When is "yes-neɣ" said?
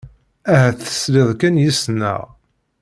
1.63-2.21